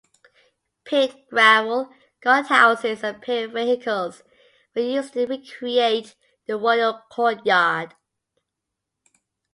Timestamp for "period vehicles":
3.21-4.23